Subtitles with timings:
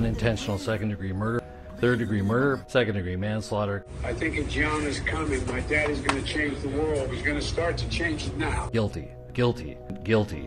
[0.00, 1.42] unintentional second degree murder,
[1.78, 3.84] third degree murder, second degree manslaughter.
[4.02, 5.46] I think a John is coming.
[5.46, 7.10] My dad is going to change the world.
[7.10, 8.70] He's going to start to change it now.
[8.72, 10.46] Guilty, guilty, guilty.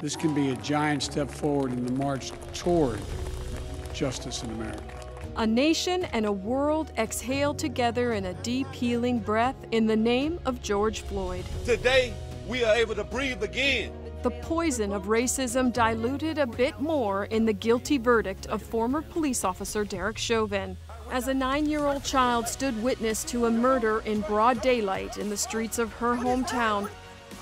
[0.00, 2.98] This can be a giant step forward in the march toward
[3.92, 4.82] justice in America.
[5.36, 10.40] A nation and a world exhale together in a deep healing breath in the name
[10.46, 11.44] of George Floyd.
[11.66, 12.14] Today,
[12.46, 13.92] we are able to breathe again.
[14.22, 19.44] The poison of racism diluted a bit more in the guilty verdict of former police
[19.44, 20.76] officer Derek Chauvin.
[21.12, 25.30] As a nine year old child stood witness to a murder in broad daylight in
[25.30, 26.88] the streets of her hometown,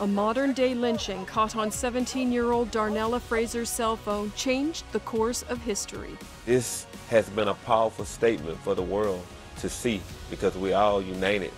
[0.01, 5.01] a modern day lynching caught on 17 year old Darnella Frazier's cell phone changed the
[5.01, 6.11] course of history.
[6.45, 9.25] This has been a powerful statement for the world
[9.61, 11.53] to see because we all united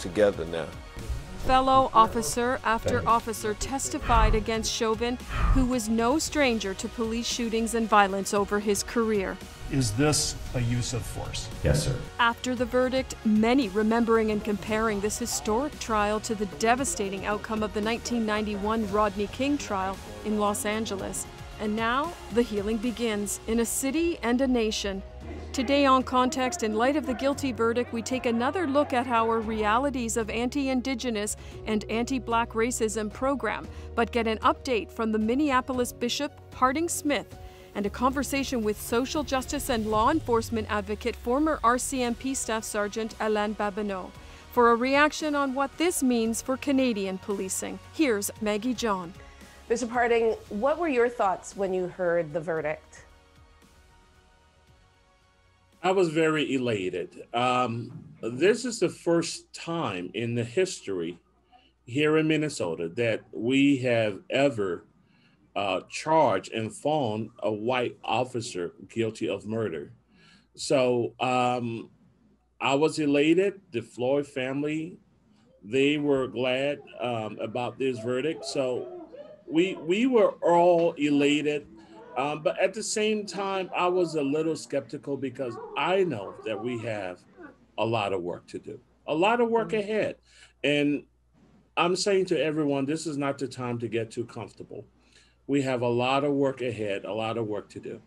[0.00, 0.66] together now.
[1.46, 5.16] Fellow officer after officer testified against Chauvin,
[5.54, 9.36] who was no stranger to police shootings and violence over his career.
[9.72, 11.48] Is this a use of force?
[11.64, 11.94] Yes, sir.
[12.18, 17.72] After the verdict, many remembering and comparing this historic trial to the devastating outcome of
[17.72, 21.26] the 1991 Rodney King trial in Los Angeles.
[21.60, 25.02] And now, the healing begins in a city and a nation.
[25.52, 29.40] Today on Context, in light of the guilty verdict, we take another look at our
[29.40, 31.36] realities of anti Indigenous
[31.66, 37.36] and anti Black racism program, but get an update from the Minneapolis Bishop Harding Smith
[37.74, 43.54] and a conversation with social justice and law enforcement advocate, former RCMP Staff Sergeant Alain
[43.54, 44.10] Babineau.
[44.52, 49.12] For a reaction on what this means for Canadian policing, here's Maggie John.
[49.68, 53.04] Bishop Harding, what were your thoughts when you heard the verdict?
[55.82, 57.22] I was very elated.
[57.32, 61.18] Um, this is the first time in the history
[61.84, 64.84] here in Minnesota that we have ever
[65.56, 69.92] uh, charged and found a white officer guilty of murder.
[70.54, 71.88] So um,
[72.60, 73.60] I was elated.
[73.72, 74.98] The Floyd family,
[75.64, 78.44] they were glad um, about this verdict.
[78.44, 79.06] So
[79.46, 81.66] we we were all elated,
[82.20, 86.62] um, but at the same time, I was a little skeptical because I know that
[86.62, 87.20] we have
[87.78, 89.90] a lot of work to do, a lot of work mm-hmm.
[89.90, 90.16] ahead,
[90.62, 91.04] and
[91.76, 94.84] I'm saying to everyone, this is not the time to get too comfortable.
[95.46, 98.00] We have a lot of work ahead, a lot of work to do.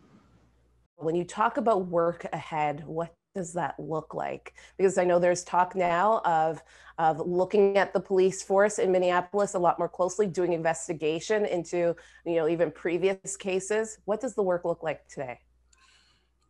[0.97, 4.53] When you talk about work ahead, what does that look like?
[4.77, 6.63] Because I know there's talk now of,
[6.97, 11.95] of looking at the police force in Minneapolis a lot more closely, doing investigation into,
[12.25, 13.97] you know, even previous cases.
[14.05, 15.39] What does the work look like today?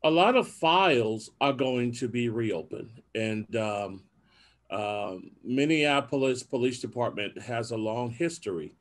[0.03, 4.03] A lot of files are going to be reopened, and um,
[4.69, 8.75] uh, Minneapolis Police Department has a long history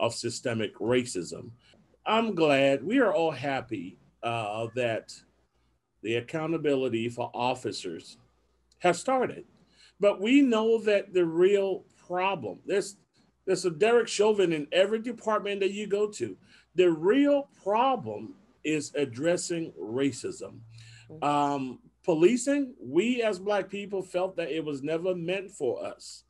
[0.00, 1.50] of systemic racism.
[2.04, 5.12] I'm glad we are all happy uh, that
[6.04, 8.18] the accountability for officers
[8.78, 9.44] has started.
[9.98, 12.96] But we know that the real problem, there's,
[13.46, 16.36] there's a Derek Chauvin in every department that you go to.
[16.74, 20.58] The real problem is addressing racism.
[21.22, 26.24] Um, policing, we as Black people felt that it was never meant for us.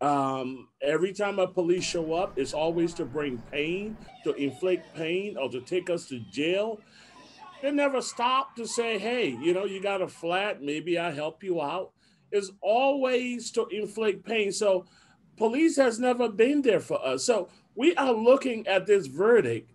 [0.00, 5.36] Um, every time a police show up, it's always to bring pain, to inflict pain,
[5.38, 6.80] or to take us to jail.
[7.62, 11.42] They never stop to say, hey, you know, you got a flat, maybe I help
[11.42, 11.92] you out.
[12.32, 14.52] Is always to inflict pain.
[14.52, 14.86] So
[15.36, 17.24] police has never been there for us.
[17.24, 19.70] So we are looking at this verdict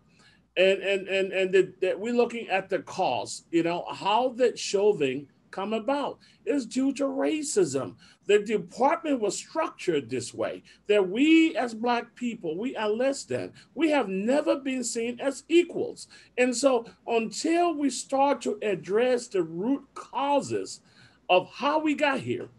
[0.58, 5.28] and and and and that we're looking at the cause, you know, how that Chauvin
[5.52, 7.96] come about is due to racism.
[8.26, 13.54] The department was structured this way that we as Black people, we are less than.
[13.76, 16.08] We have never been seen as equals.
[16.38, 20.82] And so until we start to address the root causes
[21.30, 22.50] of how we got here,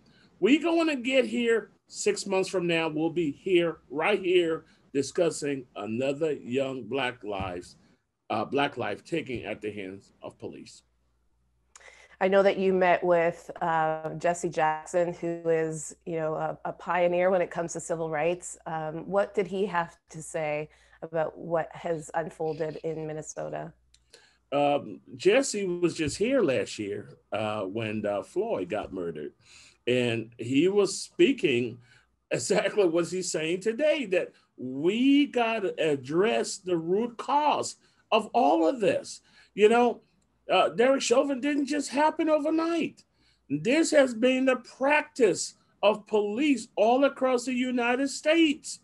[0.41, 2.89] we're going to get here six months from now.
[2.89, 7.77] We'll be here, right here, discussing another young Black lives,
[8.31, 10.83] uh, Black life taken at the hands of police.
[12.23, 16.73] I know that you met with uh, Jesse Jackson, who is, you know, a, a,
[16.73, 18.57] pioneer when it comes to civil rights.
[18.65, 20.69] Um, what did he have to say
[21.03, 23.73] about what has unfolded in Minnesota?
[24.53, 29.33] Um, Jesse was just here last year uh, when uh, Floyd got murdered,
[29.89, 31.79] and he was speaking
[32.31, 37.75] exactly what he's saying today that we got to address the root cause
[38.13, 39.23] of all of this.
[39.55, 40.03] You know,
[40.51, 43.05] uh, Derek Chauvin didn't just happen overnight.
[43.49, 48.81] This has been the practice of police all across the United States.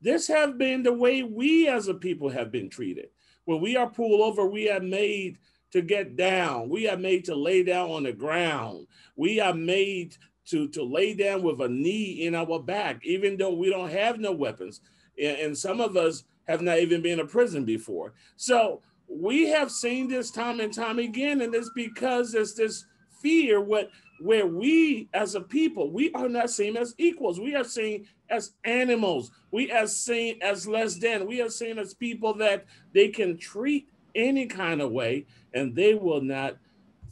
[0.00, 3.08] This has been the way we as a people have been treated.
[3.44, 5.38] When we are pulled over, we are made
[5.72, 6.68] to get down.
[6.68, 8.86] We are made to lay down on the ground.
[9.16, 10.16] We are made
[10.46, 14.18] to, to lay down with a knee in our back, even though we don't have
[14.18, 14.80] no weapons.
[15.22, 18.14] And, and some of us have not even been in prison before.
[18.36, 22.84] So we have seen this time and time again, and it's because there's this
[23.22, 23.90] fear what
[24.20, 27.40] where we as a people we are not seen as equals.
[27.40, 29.30] We are seen as animals.
[29.50, 31.26] We are seen as less than.
[31.26, 35.94] We are seen as people that they can treat any kind of way and they
[35.94, 36.56] will not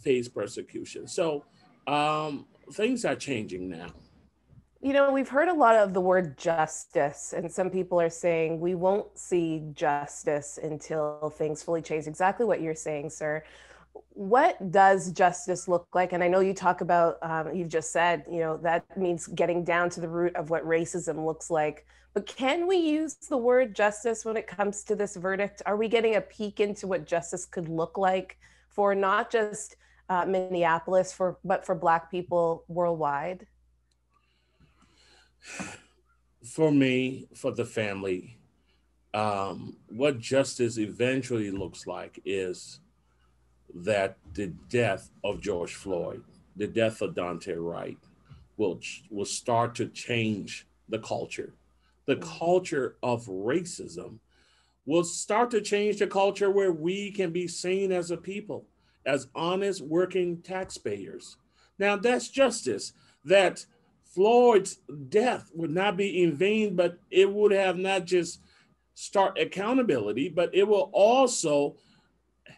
[0.01, 1.07] face persecution.
[1.07, 1.45] So
[1.87, 3.93] um, things are changing now
[4.87, 8.61] you know, we've heard a lot of the word justice, and some people are saying
[8.61, 12.07] we won't see justice until things fully change.
[12.07, 13.43] Exactly what you're saying, sir.
[14.11, 16.13] What does justice look like?
[16.13, 19.65] And I know you talk about, um, you've just said, you know, that means getting
[19.65, 21.85] down to the root of what racism looks like.
[22.15, 25.63] But can we use the word justice when it comes to this verdict?
[25.67, 28.39] Are we getting a peek into what justice could look like
[28.69, 29.75] for not just
[30.09, 33.49] uh, Minneapolis, for but for Black people worldwide?
[36.45, 38.39] For me, for the family,
[39.15, 42.81] um, what justice eventually looks like is
[43.75, 46.23] that the death of George Floyd,
[46.57, 47.99] the death of Daunte Wright,
[48.57, 51.55] will will start to change the culture.
[52.07, 54.19] The culture of racism
[54.87, 58.67] will start to change the culture where we can be seen as a people,
[59.05, 61.37] as honest working taxpayers.
[61.79, 62.93] Now that's justice.
[63.25, 63.67] That
[64.17, 64.79] Floyd's
[65.11, 68.41] death would not be in vain, but it would have not just
[68.95, 71.77] start accountability, but it will also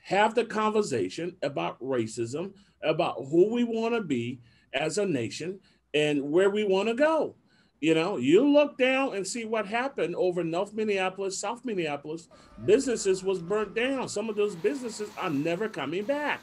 [0.05, 2.53] have the conversation about racism,
[2.85, 4.41] about who we want to be
[4.73, 5.59] as a nation
[5.93, 7.35] and where we want to go.
[7.81, 12.29] You know, you look down and see what happened over North Minneapolis, South Minneapolis.
[12.67, 14.09] Businesses was burnt down.
[14.09, 16.41] Some of those businesses are never coming back.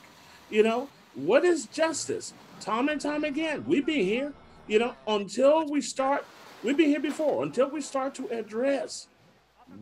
[0.49, 2.33] You know, what is justice?
[2.59, 4.33] Time and time again, we've been here
[4.67, 6.25] you know, until we start,
[6.63, 9.07] we've been here before, until we start to address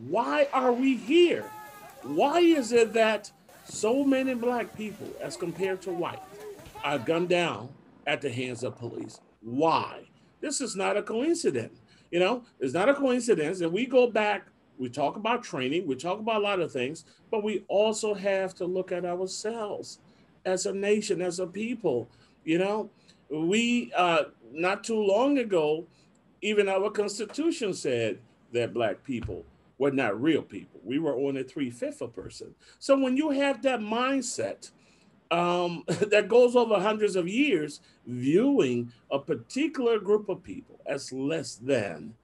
[0.08, 1.50] why are we here?
[2.02, 3.30] Why is it that
[3.64, 6.20] so many black people, as compared to white,
[6.82, 7.68] are gunned down
[8.06, 9.20] at the hands of police?
[9.42, 10.04] Why?
[10.40, 11.80] This is not a coincidence.
[12.10, 13.60] You know, it's not a coincidence.
[13.60, 14.46] And we go back,
[14.78, 18.54] we talk about training, we talk about a lot of things, but we also have
[18.56, 19.98] to look at ourselves
[20.44, 22.08] as a nation, as a people.
[22.44, 22.90] You know,
[23.30, 25.86] we uh, not too long ago,
[26.42, 28.18] even our Constitution said
[28.52, 29.44] that Black people
[29.78, 30.80] were not real people.
[30.84, 32.54] We were only three fifths a person.
[32.78, 34.70] So when you have that mindset
[35.30, 41.56] um, that goes over hundreds of years, viewing a particular group of people as less
[41.56, 42.14] than,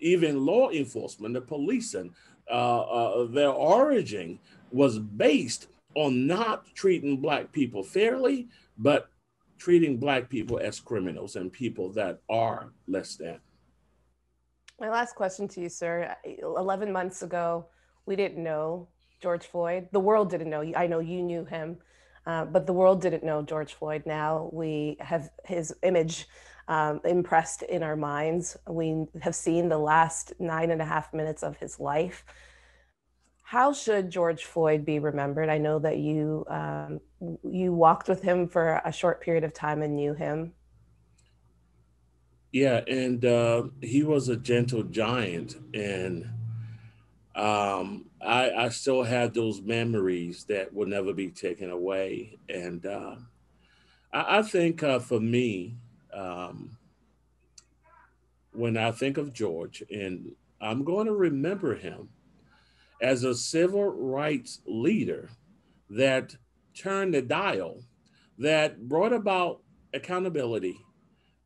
[0.00, 2.12] even law enforcement, the policing,
[2.50, 4.38] uh, uh, their origin
[4.70, 8.48] was based on not treating Black people fairly,
[8.78, 9.08] but
[9.58, 13.40] treating Black people as criminals and people that are less than.
[14.80, 16.14] My last question to you, sir.
[16.42, 17.66] 11 months ago,
[18.04, 18.88] we didn't know
[19.20, 19.88] George Floyd.
[19.92, 20.72] The world didn't know.
[20.76, 21.78] I know you knew him,
[22.26, 24.02] uh, but the world didn't know George Floyd.
[24.04, 26.26] Now we have his image
[26.68, 28.56] um, impressed in our minds.
[28.68, 32.24] We have seen the last nine and a half minutes of his life.
[33.46, 35.48] How should George Floyd be remembered?
[35.48, 37.00] I know that you um,
[37.44, 40.52] you walked with him for a short period of time and knew him.
[42.50, 46.24] Yeah, and uh, he was a gentle giant, and
[47.36, 52.38] um, I, I, still have those memories that will never be taken away.
[52.48, 53.14] And uh,
[54.12, 55.76] I, I, think uh, for me,
[56.12, 56.76] um,
[58.52, 62.08] when I think of George, and I'm going to remember him
[63.00, 65.28] as a civil rights leader
[65.90, 66.34] that
[66.74, 67.82] turned the dial,
[68.38, 69.62] that brought about
[69.94, 70.76] accountability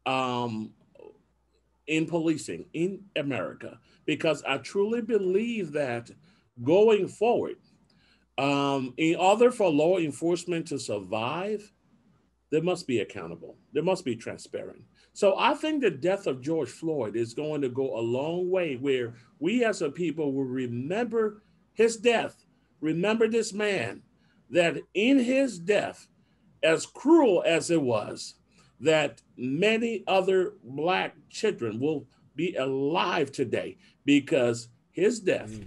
[0.07, 0.73] um,
[1.87, 6.11] in policing in America, because I truly believe that
[6.62, 7.57] going forward,
[8.38, 11.71] um, in order for law enforcement to survive,
[12.50, 13.57] there must be accountable.
[13.73, 14.83] There must be transparent.
[15.12, 18.76] So I think the death of George Floyd is going to go a long way
[18.76, 22.45] where we as a people will remember his death.
[22.81, 24.02] Remember this man
[24.50, 26.09] that in his death,
[26.62, 28.35] as cruel as it was,
[28.81, 35.67] that many other black children will be alive today because his death mm,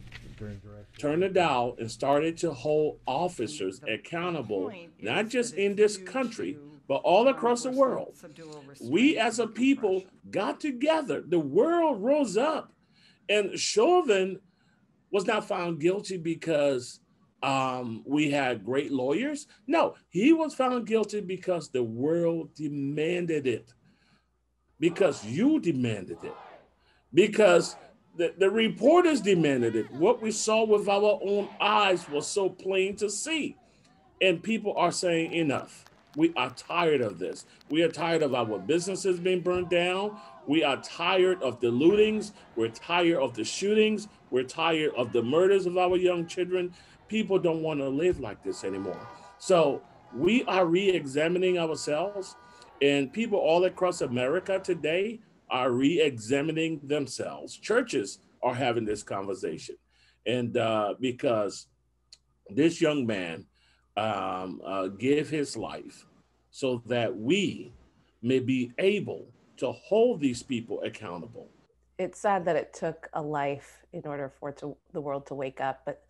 [0.98, 6.58] turned the dial and started to hold officers accountable, not just in this country,
[6.94, 8.14] but all across the world.
[8.82, 11.24] We as a people got together.
[11.28, 12.72] The world rose up.
[13.28, 14.40] And Chauvin
[15.12, 17.00] was not found guilty because
[17.44, 19.48] Um, we had great lawyers.
[19.68, 23.74] No, he was found guilty because the world demanded it,
[24.80, 26.38] because you demanded it,
[27.14, 27.76] because
[28.16, 29.92] the, the reporters demanded it.
[29.92, 33.58] What we saw with our own eyes was so plain to see.
[34.22, 35.83] And people are saying enough.
[36.16, 37.46] We are tired of this.
[37.70, 40.18] We are tired of our businesses being burned down.
[40.46, 42.34] We are tired of the lootings.
[42.56, 44.08] We're tired of the shootings.
[44.30, 46.74] We're tired of the murders of our young children.
[47.08, 49.08] People don't want to live like this anymore.
[49.40, 49.82] So
[50.16, 52.36] we are re examining ourselves,
[52.82, 57.58] and people all across America today are re examining themselves.
[57.58, 59.76] Churches are having this conversation.
[60.26, 61.68] And uh, because
[62.50, 63.46] this young man
[63.98, 66.06] um, uh, gave his life
[66.50, 67.72] so that we
[68.22, 69.26] may be able
[69.58, 71.50] to hold these people accountable.
[72.00, 75.62] It's sad that it took a life in order for to, the world to wake
[75.62, 76.04] up, but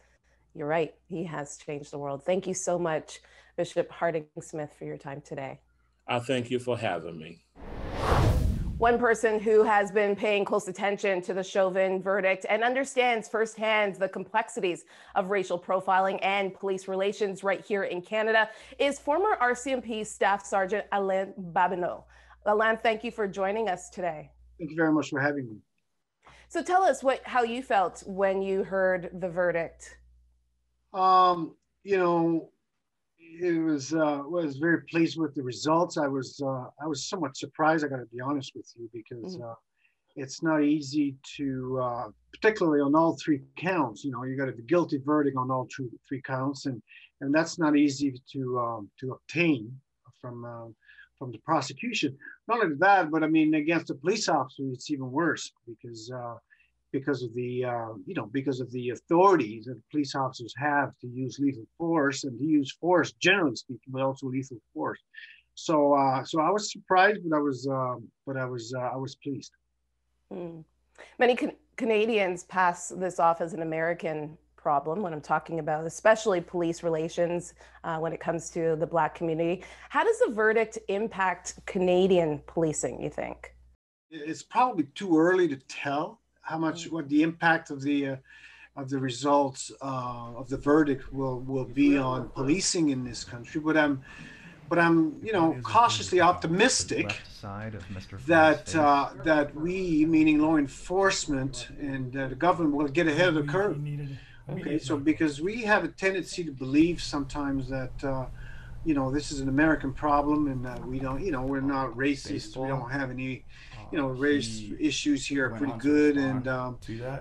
[0.56, 0.94] you're right.
[1.08, 2.24] He has changed the world.
[2.24, 3.20] Thank you so much,
[3.58, 5.60] Bishop Harding Smith, for your time today.
[6.08, 7.44] I thank you for having me.
[8.84, 13.96] One person who has been paying close attention to the Chauvin verdict and understands firsthand
[13.96, 14.84] the complexities
[15.16, 18.50] of racial profiling and police relations right here in Canada
[18.80, 22.04] is former RCMP Staff Sergeant Alain Babineau.
[22.46, 24.30] Alain, thank you for joining us today.
[24.60, 25.60] Thank you very much for having me.
[26.50, 29.98] So tell us what how you felt when you heard the verdict.
[30.94, 32.50] Um, you know,
[33.42, 35.98] it was uh, was very pleased with the results.
[35.98, 37.86] I was uh, I was somewhat surprised.
[37.86, 39.44] I got to be honest with you because mm-hmm.
[39.44, 39.56] uh,
[40.16, 44.04] it's not easy to, uh, particularly on all three counts.
[44.04, 46.82] You know, you got a guilty verdict on all three, three counts, and
[47.22, 49.72] and that's not easy to um, to obtain
[50.22, 50.76] from um,
[51.18, 52.18] from the prosecution.
[52.48, 56.36] Not only that, but I mean, against a police officer, it's even worse because uh,
[56.94, 61.08] because of the uh, you know because of the authorities that police officers have to
[61.08, 65.02] use lethal force and to use force generally speaking, but also lethal force.
[65.56, 67.96] So uh, so I was surprised, but I was uh,
[68.26, 69.52] but I was uh, I was pleased.
[70.32, 70.64] Mm.
[71.20, 76.40] Many can- Canadians pass this off as an American problem when I'm talking about, especially
[76.40, 79.64] police relations uh, when it comes to the Black community.
[79.90, 83.54] How does the verdict impact Canadian policing, you think?
[84.10, 88.16] It's probably too early to tell how much what the impact of the uh,
[88.76, 93.60] of the results uh, of the verdict will will be on policing in this country.
[93.60, 94.04] But I'm
[94.70, 97.22] but I'm you know cautiously optimistic
[98.28, 103.44] that uh, that we, meaning law enforcement and the government, will get ahead of the
[103.44, 103.80] curve.
[104.50, 108.04] Okay, so because we have a tendency to believe sometimes that.
[108.04, 108.26] Uh,
[108.86, 112.58] you know, this is an American problem, and we don't, you know, we're not racist.
[112.58, 113.46] We don't have any
[113.94, 116.80] you know, race issues here are pretty good, and um,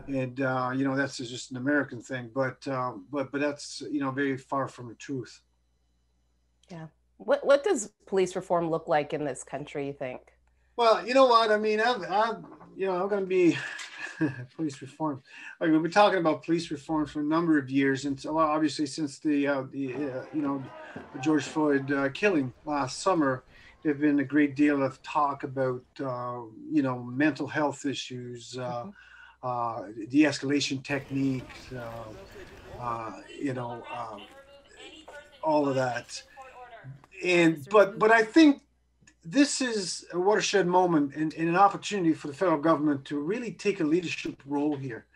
[0.08, 4.00] and uh, you know that's just an American thing, but um, but but that's you
[4.00, 5.42] know very far from the truth.
[6.70, 6.86] Yeah.
[7.18, 9.86] What what does police reform look like in this country?
[9.86, 10.22] You think?
[10.76, 11.78] Well, you know what I mean.
[11.78, 13.58] I'm, I'm you know I'm going to be
[14.56, 15.22] police reform.
[15.60, 18.86] Like we've been talking about police reform for a number of years, and so obviously
[18.86, 20.64] since the uh, the uh, you know
[21.20, 23.44] George Floyd uh, killing last summer
[23.82, 28.84] there's been a great deal of talk about uh, you know mental health issues, uh,
[28.84, 28.90] mm-hmm.
[29.42, 34.22] uh, de-escalation techniques, uh, uh, you know, um,
[35.42, 36.22] all of that.
[37.24, 38.62] And but but I think
[39.24, 43.52] this is a watershed moment and, and an opportunity for the federal government to really
[43.52, 45.06] take a leadership role here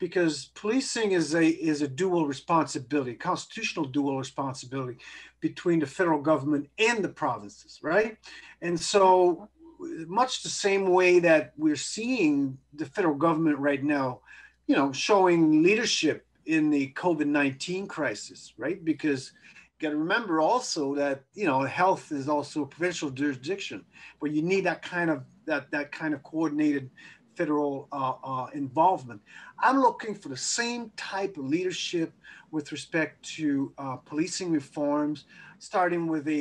[0.00, 4.98] because policing is a is a dual responsibility, constitutional dual responsibility
[5.40, 8.16] between the federal government and the provinces, right?
[8.62, 14.20] And so much the same way that we're seeing the federal government right now,
[14.66, 18.84] you know, showing leadership in the COVID-19 crisis, right?
[18.84, 19.32] Because
[19.78, 23.82] you got to remember also that you know health is also a provincial jurisdiction
[24.20, 26.90] but you need that kind of that that kind of coordinated
[27.34, 29.20] federal uh, uh, involvement.
[29.58, 32.12] I'm looking for the same type of leadership
[32.50, 35.24] with respect to uh, policing reforms,
[35.58, 36.32] starting with a,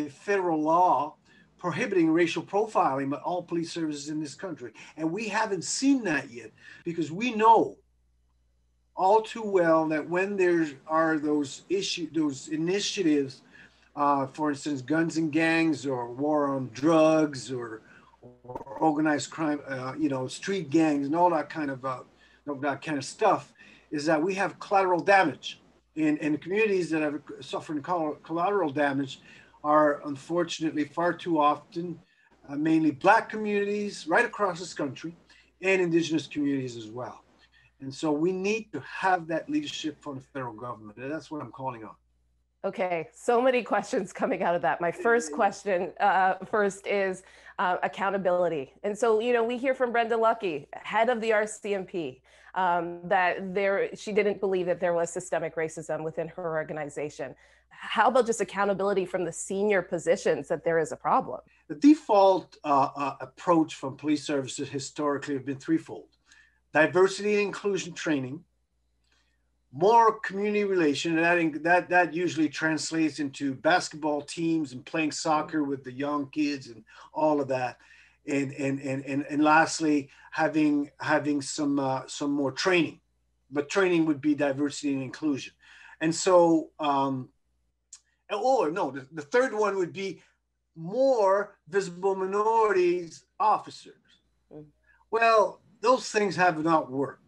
[0.00, 1.14] a, federal law
[1.58, 4.72] prohibiting racial profiling by all police services in this country.
[4.96, 6.52] And we haven't seen that yet
[6.84, 7.76] because we know
[8.94, 13.42] all too well that when there are those issue, those initiatives,
[13.96, 17.80] uh, for instance, guns and gangs or war on drugs or
[18.22, 22.00] or organized crime, uh, you know, street gangs and all that kind of uh,
[22.60, 23.52] that kind of stuff,
[23.90, 25.60] is that we have collateral damage,
[25.96, 27.82] and and communities that have suffered
[28.22, 29.20] collateral damage
[29.64, 31.98] are unfortunately far too often
[32.48, 35.16] uh, mainly black communities right across this country
[35.62, 37.24] and indigenous communities as well
[37.80, 40.98] And so we need to have that leadership from the federal government.
[40.98, 41.94] And that's what I'm calling on.
[42.64, 44.80] Okay, so many questions coming out of that.
[44.80, 47.22] My first question uh, first is
[47.58, 48.72] uh, accountability.
[48.82, 52.20] And so, you know, we hear from Brenda Lucki, head of the RCMP,
[52.54, 57.34] um, that there she didn't believe that there was systemic racism within her organization.
[57.68, 61.40] How about just accountability from the senior positions that there is a problem?
[61.68, 66.08] The default uh, uh approach from police services historically have been threefold:
[66.72, 68.42] diversity and inclusion training,
[69.72, 75.62] more community relation and that, that that usually translates into basketball teams and playing soccer
[75.62, 76.82] with the young kids and
[77.12, 77.76] all of that.
[78.26, 83.00] And and and and, and lastly having having some uh, some more training
[83.50, 85.52] but training would be diversity and inclusion.
[86.00, 87.30] And so um
[88.30, 90.20] or no the, the third one would be
[90.76, 93.94] more visible minorities officers.
[94.52, 94.66] Mm.
[95.10, 97.27] well those things have not worked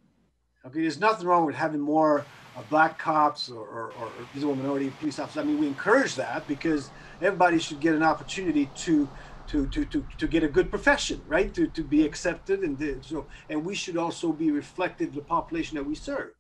[0.67, 4.91] Okay, there's nothing wrong with having more uh, black cops or, or, or, visible minority
[4.91, 5.43] police officers.
[5.43, 6.91] I mean, we encourage that because
[7.21, 9.09] everybody should get an opportunity to
[9.47, 11.53] to to to, to get a good profession, right?
[11.55, 15.85] To, to be accepted and so and we should also be reflective the population that
[15.85, 16.33] we serve,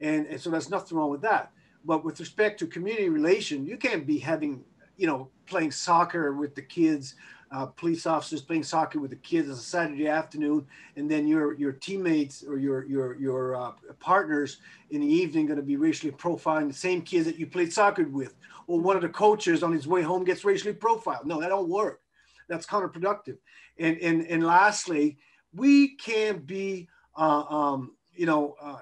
[0.00, 1.50] and and so there's nothing wrong with that.
[1.84, 4.64] But with respect to community relation, you can't be having
[4.96, 7.16] you know playing soccer with the kids
[7.52, 11.54] uh, police officers playing soccer with the kids on a Saturday afternoon, and then your
[11.54, 14.58] your teammates or your your your uh, partners
[14.90, 18.04] in the evening going to be racially profiling the same kids that you played soccer
[18.04, 18.34] with,
[18.66, 21.26] or one of the coaches on his way home gets racially profiled.
[21.26, 22.00] No, that don't work.
[22.48, 23.38] That's counterproductive.
[23.78, 25.18] And and and lastly,
[25.54, 28.78] we can't be uh, um, you know uh,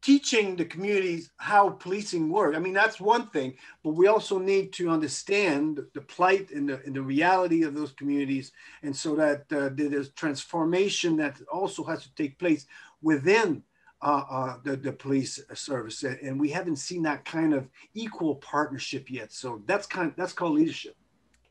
[0.00, 2.54] teaching the communities how policing work.
[2.54, 6.80] I mean, that's one thing, but we also need to understand the plight and the,
[6.84, 8.52] and the reality of those communities.
[8.82, 12.66] And so that uh, there's transformation that also has to take place
[13.02, 13.62] within
[14.00, 16.04] uh, uh, the, the police service.
[16.04, 19.32] And we haven't seen that kind of equal partnership yet.
[19.32, 20.96] So that's kind of, that's called leadership.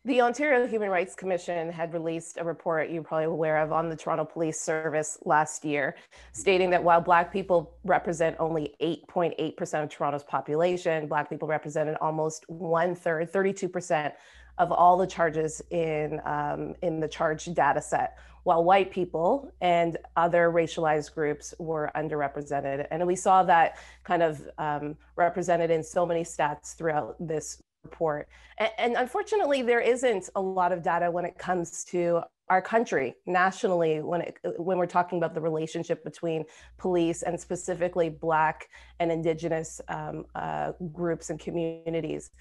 [0.08, 3.96] The Ontario Human Rights Commission had released a report you're probably aware of on the
[3.98, 5.98] Toronto Police Service last year,
[6.32, 12.46] stating that while Black people represent only 8.8% of Toronto's population, Black people represented almost
[12.48, 14.14] one third, 32%
[14.58, 19.98] of all the charges in, um, in the charge data set, while white people and
[20.16, 22.88] other racialized groups were underrepresented.
[22.92, 28.28] And we saw that kind of um, represented in so many stats throughout this report.
[28.58, 33.14] And, and unfortunately, there isn't a lot of data when it comes to our country
[33.26, 36.46] nationally when it when we're talking about the relationship between
[36.78, 38.70] police and specifically black
[39.00, 42.32] and indigenous um, uh, groups and communities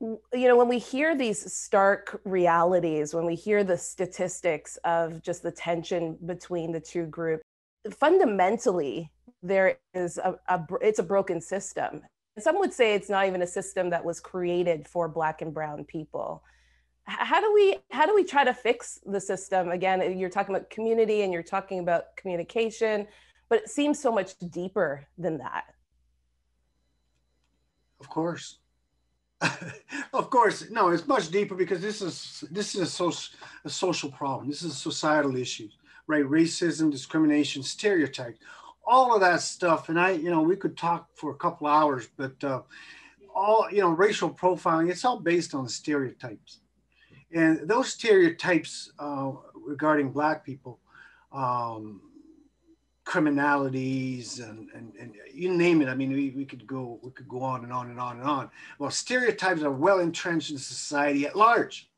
[0.00, 5.42] you know when we hear these stark realities when we hear the statistics of just
[5.42, 7.42] the tension between the two groups
[7.92, 9.10] fundamentally
[9.42, 12.00] there is a, a it's a broken system
[12.42, 15.84] some would say it's not even a system that was created for black and brown
[15.84, 16.42] people.
[17.04, 19.70] How do we how do we try to fix the system?
[19.70, 23.08] Again, uh, you're talking about community and you're talking about communication,
[23.48, 25.64] but it seems so much deeper than that.
[28.00, 28.58] Of course.
[30.12, 33.12] of course, no, it's much deeper because this is this is a, so,
[33.64, 34.48] a social problem.
[34.48, 35.68] This is a societal issue,
[36.06, 36.24] right?
[36.24, 38.38] Racism, discrimination, stereotypes
[38.90, 39.88] all of that stuff.
[39.88, 42.62] And I, you know, we could talk for a couple hours, but uh,
[43.32, 46.58] all, you know, racial profiling, it's all based on stereotypes.
[47.32, 50.80] And those stereotypes uh, regarding Black people,
[51.32, 52.02] um,
[53.06, 55.88] criminalities and, and, and you name it.
[55.88, 58.28] I mean, we, we could go we could go on and on and on and
[58.28, 58.50] on.
[58.78, 61.88] Well, stereotypes are well entrenched in society at large.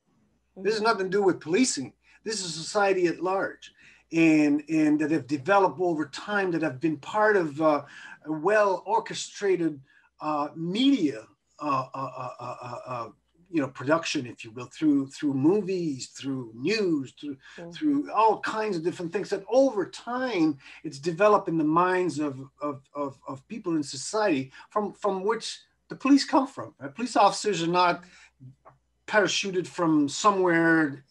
[0.57, 1.95] This has nothing to do with policing.
[2.25, 3.73] This is society at large
[4.13, 7.83] and and that have developed over time that have been part of uh,
[8.27, 9.81] a well orchestrated
[10.21, 11.25] uh, media
[11.61, 13.09] uh, uh, uh, uh,
[13.51, 17.71] you know production if you will through through movies through news through mm-hmm.
[17.71, 22.41] through all kinds of different things that over time it's developed in the minds of
[22.61, 27.63] of, of, of people in society from from which the police come from police officers
[27.63, 28.05] are not
[29.07, 31.05] parachuted from somewhere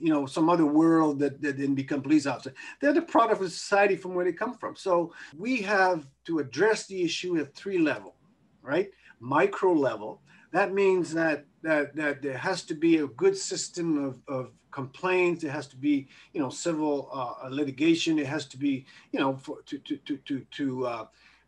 [0.00, 2.54] you know some other world that, that didn't become police officers.
[2.80, 4.76] They're the product of society from where they come from.
[4.76, 8.14] So we have to address the issue at three level,
[8.62, 8.90] right?
[9.20, 10.22] Micro level.
[10.52, 15.42] That means that that that there has to be a good system of, of complaints.
[15.42, 18.18] There has to be you know civil uh, litigation.
[18.18, 21.06] It has to be you know for, to to to to to uh,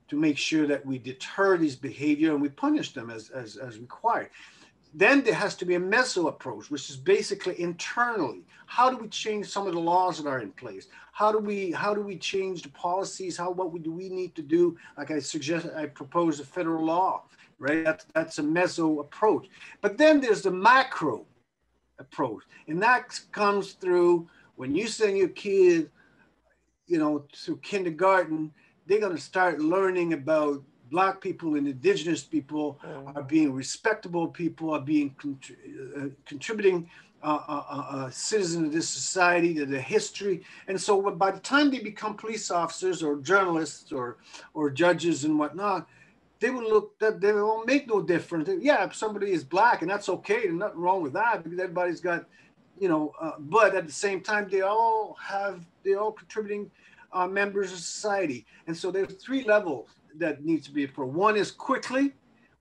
[0.09, 3.79] to make sure that we deter these behavior and we punish them as as, as
[3.79, 4.31] required
[4.92, 8.42] then there has to be a meso approach, which is basically internally.
[8.66, 10.88] How do we change some of the laws that are in place?
[11.12, 13.37] How do we how do we change the policies?
[13.37, 14.76] How what do we need to do?
[14.96, 17.24] Like I suggest, I propose a federal law,
[17.59, 17.85] right?
[17.85, 19.48] That's that's a meso approach.
[19.81, 21.26] But then there's the macro
[21.98, 25.90] approach, and that comes through when you send your kid,
[26.87, 28.53] you know, to kindergarten.
[28.87, 33.16] They're going to start learning about black people and indigenous people mm.
[33.16, 35.14] are being respectable people, are being
[35.96, 36.88] uh, contributing
[37.22, 40.42] uh, uh, uh, uh, citizens of this society, to the history.
[40.68, 44.16] And so by the time they become police officers or journalists or,
[44.55, 45.87] or judges and whatnot,
[46.40, 48.48] they will look that they won't make no difference.
[48.62, 52.00] Yeah, if somebody is black and that's okay, there's nothing wrong with that because everybody's
[52.00, 52.24] got,
[52.79, 56.70] you know, uh, but at the same time, they all have, they all contributing
[57.12, 58.46] uh, members of society.
[58.66, 61.14] And so there's three levels that needs to be approved.
[61.14, 62.12] One is quickly,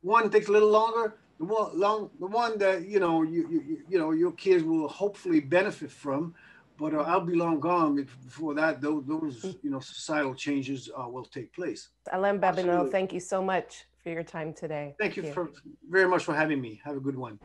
[0.02, 1.16] one takes a little longer.
[1.40, 4.90] The one, long, the one that you know you, you you know your kids will
[4.90, 6.36] hopefully benefit from,
[6.78, 8.82] but uh, I'll be long gone before that.
[8.82, 11.90] Those, those you know societal changes uh, will take place.
[12.12, 14.96] Alain Babineau, thank you so much for your time today.
[15.00, 15.52] Thank, thank you, you for
[15.90, 16.82] very much for having me.
[16.84, 17.40] Have a good one.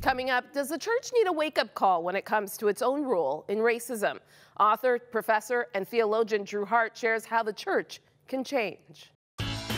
[0.00, 2.80] Coming up, does the church need a wake up call when it comes to its
[2.80, 4.18] own role in racism?
[4.58, 9.12] Author, professor, and theologian Drew Hart shares how the church can change.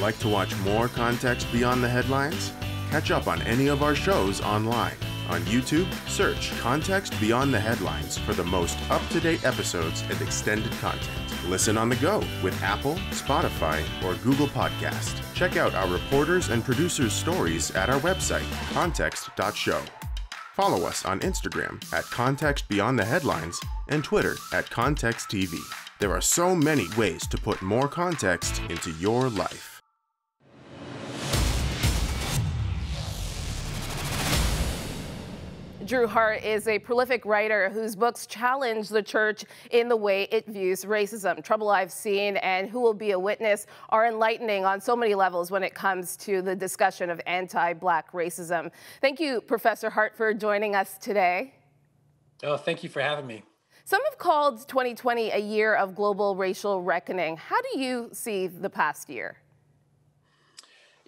[0.00, 2.52] Like to watch more context beyond the headlines?
[2.90, 4.94] Catch up on any of our shows online.
[5.30, 10.20] On YouTube, search Context Beyond the Headlines for the most up to date episodes and
[10.20, 11.08] extended content.
[11.48, 15.22] Listen on the go with Apple, Spotify, or Google Podcast.
[15.34, 19.80] Check out our reporters and producers' stories at our website, context.show.
[20.54, 25.58] Follow us on Instagram at Context Beyond the Headlines and Twitter at Context TV.
[26.02, 29.80] There are so many ways to put more context into your life.
[35.84, 40.44] Drew Hart is a prolific writer whose books challenge the church in the way it
[40.48, 41.40] views racism.
[41.44, 45.52] Trouble I've Seen and Who Will Be a Witness are enlightening on so many levels
[45.52, 48.72] when it comes to the discussion of anti Black racism.
[49.00, 51.54] Thank you, Professor Hart, for joining us today.
[52.42, 53.44] Oh, thank you for having me.
[53.92, 57.36] Some have called 2020 a year of global racial reckoning.
[57.36, 59.36] How do you see the past year?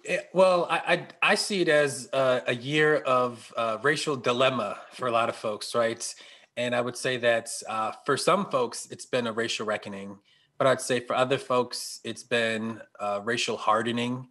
[0.05, 4.77] Eh, well, I, I, I, see it as uh, a year of uh, racial dilemma
[4.91, 6.13] for a lot of folks, right?
[6.57, 10.19] And I would say that uh, for some folks, it's been a racial reckoning.
[10.59, 14.27] But I'd say for other folks, it's been uh, racial hardening.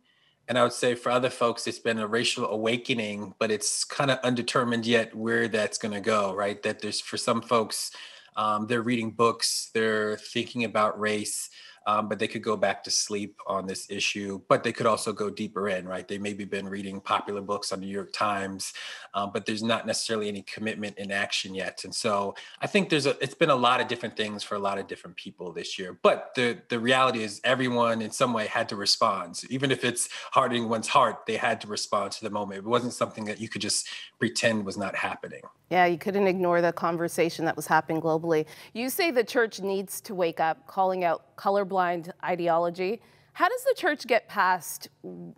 [0.46, 4.12] And I would say for other folks, it's been a racial awakening, but it's kind
[4.12, 6.62] of undetermined yet where that's going to go, right?
[6.62, 7.90] That there's for some folks,
[8.36, 11.50] um, they're reading books, they're thinking about race,
[11.86, 14.40] um, but they could go back to sleep on this issue.
[14.48, 16.06] But they could also go deeper in, right?
[16.06, 18.72] They maybe been reading popular books on the New York Times,
[19.14, 21.84] um, but there's not necessarily any commitment in action yet.
[21.84, 24.58] And so I think there's a it's been a lot of different things for a
[24.58, 25.98] lot of different people this year.
[26.02, 29.36] But the the reality is everyone in some way had to respond.
[29.36, 32.58] So even if it's hardening one's heart, they had to respond to the moment.
[32.58, 35.42] It wasn't something that you could just pretend was not happening.
[35.70, 38.46] Yeah, you couldn't ignore the conversation that was happening globally.
[38.74, 43.00] You say the church needs to wake up, calling out colorblind ideology.
[43.34, 44.88] How does the church get past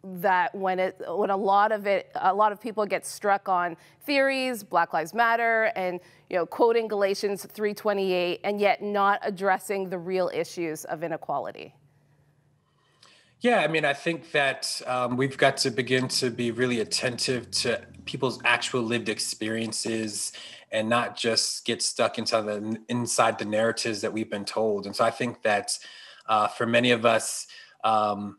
[0.05, 3.75] that when it when a lot of it a lot of people get struck on
[4.03, 9.99] theories, Black Lives Matter, and you know quoting Galatians 3:28, and yet not addressing the
[9.99, 11.75] real issues of inequality?
[13.41, 17.51] Yeah, I mean, I think that um, we've got to begin to be really attentive
[17.63, 20.33] to people's actual lived experiences
[20.71, 24.85] and not just get stuck into the inside the narratives that we've been told.
[24.85, 25.79] And so I think that
[26.29, 27.47] uh, for many of us,
[27.85, 28.39] um,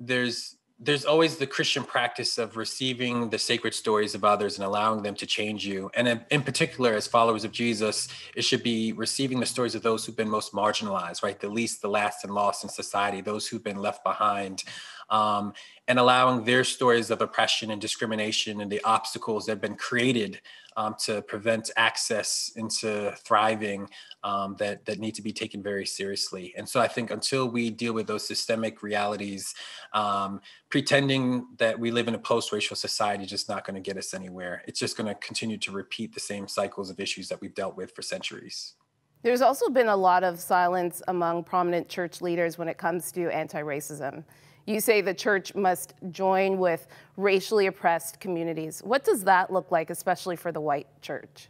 [0.00, 5.02] there's there's always the Christian practice of receiving the sacred stories of others and allowing
[5.02, 5.90] them to change you.
[5.94, 9.82] And in, in, particular, as followers of Jesus, it should be receiving the stories of
[9.82, 11.38] those who've been most marginalized, right?
[11.38, 14.62] The least, the last, and lost in society, those who've been left behind
[15.10, 15.52] um,
[15.88, 20.40] and allowing their stories of oppression and discrimination and the obstacles that have been created
[20.76, 23.88] um, to prevent access into thriving
[24.22, 26.54] um, that, that need to be taken very seriously.
[26.56, 29.54] And so I think until we deal with those systemic realities,
[29.92, 33.96] um, pretending that we live in a post-racial society is just not going to get
[33.96, 34.62] us anywhere.
[34.68, 37.76] It's just going to continue to repeat the same cycles of issues that we've dealt
[37.76, 38.74] with for centuries.
[39.22, 43.28] There's also been a lot of silence among prominent church leaders when it comes to
[43.34, 44.22] anti-racism.
[44.68, 48.82] You say the church must join with racially oppressed communities.
[48.84, 51.48] What does that look like, especially for the white church?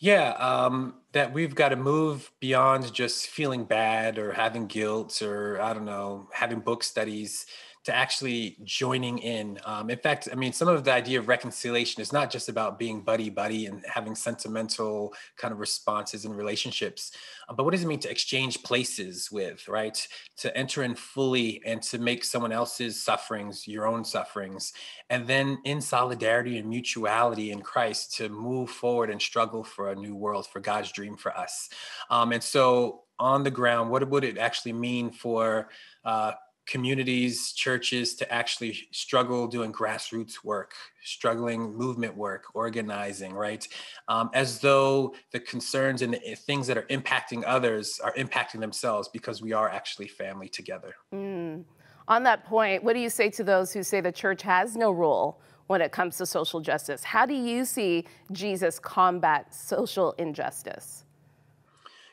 [0.00, 5.60] Yeah, um, that we've got to move beyond just feeling bad or having guilt or,
[5.60, 7.46] I don't know, having book studies
[7.88, 9.58] to actually joining in.
[9.64, 12.78] Um, in fact, I mean, some of the idea of reconciliation is not just about
[12.78, 17.12] being buddy buddy and having sentimental kind of responses and relationships,
[17.48, 20.06] uh, but what does it mean to exchange places with, right?
[20.36, 24.74] To enter in fully and to make someone else's sufferings your own sufferings,
[25.08, 29.94] and then in solidarity and mutuality in Christ to move forward and struggle for a
[29.94, 31.70] new world, for God's dream for us.
[32.10, 35.70] Um, and so, on the ground, what would it actually mean for
[36.04, 36.32] uh,
[36.68, 43.66] communities, churches to actually struggle doing grassroots work, struggling movement work, organizing, right?
[44.06, 49.08] Um, as though the concerns and the things that are impacting others are impacting themselves
[49.08, 50.94] because we are actually family together.
[51.12, 51.64] Mm.
[52.06, 54.92] On that point, what do you say to those who say the church has no
[54.92, 57.02] role when it comes to social justice?
[57.02, 61.04] How do you see Jesus combat social injustice?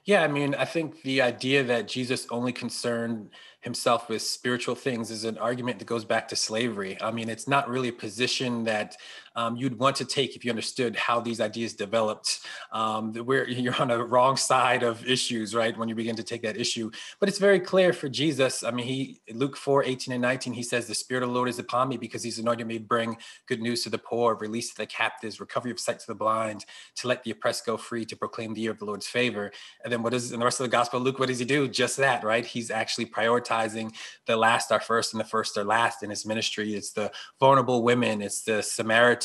[0.05, 3.31] Yeah, I mean, I think the idea that Jesus only concerned
[3.65, 6.97] himself with spiritual things is an argument that goes back to slavery.
[7.01, 8.95] I mean, it's not really a position that
[9.35, 12.39] um, you'd want to take if you understood how these ideas developed.
[12.71, 15.77] Um, where you're on the wrong side of issues, right?
[15.77, 16.91] When you begin to take that issue.
[17.19, 18.63] But it's very clear for Jesus.
[18.63, 21.49] I mean, he Luke 4, 18 and 19, he says, The Spirit of the Lord
[21.49, 23.17] is upon me because he's anointed me to bring
[23.47, 26.65] good news to the poor, release to the captives, recovery of sight to the blind,
[26.95, 29.51] to let the oppressed go free, to proclaim the year of the Lord's favor.
[29.83, 31.67] And then what is in the rest of the gospel, Luke, what does he do?
[31.67, 32.45] Just that, right?
[32.45, 33.93] He's actually prioritizing
[34.25, 36.73] the last are first and the first are last in his ministry.
[36.73, 38.61] It's the vulnerable women, it's the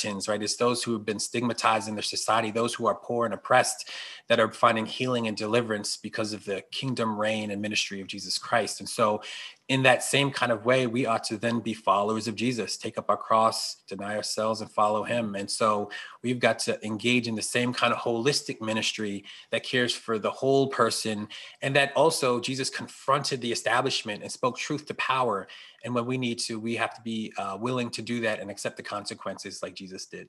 [0.01, 0.43] Samaritans, right?
[0.43, 3.91] It's those who have been stigmatized in their society, those who are poor and oppressed
[4.29, 8.39] that are finding healing and deliverance because of the kingdom reign and ministry of Jesus
[8.39, 8.81] Christ.
[8.81, 9.23] And so,
[9.71, 12.99] in that same kind of way, we ought to then be followers of Jesus, take
[12.99, 15.37] up our cross, deny ourselves, and follow him.
[15.37, 15.93] And so,
[16.25, 20.31] we've got to engage in the same kind of holistic ministry that cares for the
[20.31, 21.29] whole person.
[21.63, 25.47] And that also, Jesus confronted the establishment and spoke truth to power.
[25.85, 28.51] And when we need to, we have to be uh, willing to do that and
[28.51, 30.29] accept the consequences like Jesus did.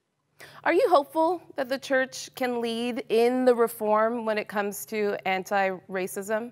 [0.64, 5.18] Are you hopeful that the church can lead in the reform when it comes to
[5.28, 6.52] anti racism?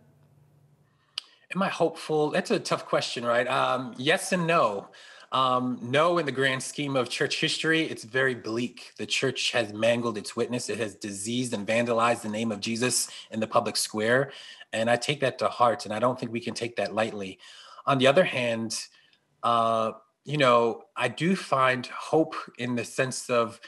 [1.56, 2.30] Am I hopeful?
[2.30, 3.48] That's a tough question, right?
[3.48, 4.90] Um, yes and no.
[5.32, 8.94] Um, no, in the grand scheme of church history, it's very bleak.
[8.98, 13.10] The church has mangled its witness, it has diseased and vandalized the name of Jesus
[13.32, 14.32] in the public square.
[14.74, 17.40] And I take that to heart, and I don't think we can take that lightly.
[17.86, 18.80] On the other hand,
[19.42, 19.94] uh,
[20.26, 23.60] you know, I do find hope in the sense of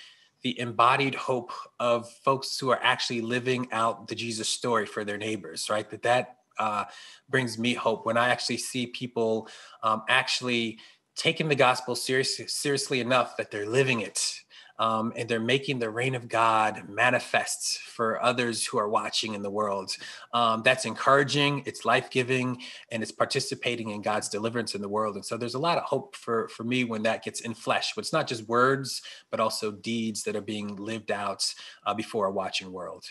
[0.43, 5.17] the embodied hope of folks who are actually living out the Jesus story for their
[5.17, 5.89] neighbors, right?
[5.89, 6.85] That that uh,
[7.29, 9.47] brings me hope when I actually see people
[9.81, 10.79] um, actually
[11.15, 14.41] taking the gospel seriously, seriously enough that they're living it
[14.81, 19.43] um, and they're making the reign of God manifest for others who are watching in
[19.43, 19.95] the world.
[20.33, 25.15] Um, that's encouraging, it's life giving, and it's participating in God's deliverance in the world.
[25.15, 27.93] And so there's a lot of hope for, for me when that gets in flesh.
[27.95, 31.53] but It's not just words, but also deeds that are being lived out
[31.85, 33.05] uh, before a watching world.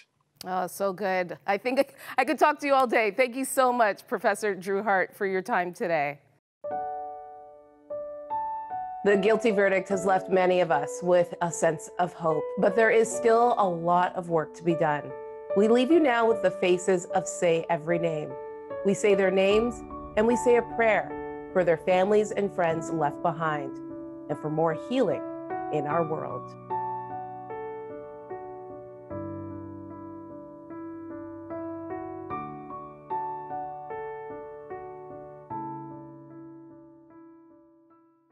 [0.46, 1.37] Oh, so good.
[1.46, 3.11] I think I could talk to you all day.
[3.11, 6.18] Thank you so much, Professor Drew Hart, for your time today.
[9.05, 12.90] The guilty verdict has left many of us with a sense of hope, but there
[12.90, 15.11] is still a lot of work to be done.
[15.57, 18.31] We leave you now with the faces of Say Every Name.
[18.85, 19.83] We say their names
[20.16, 23.79] and we say a prayer for their families and friends left behind
[24.29, 25.22] and for more healing
[25.72, 26.55] in our world.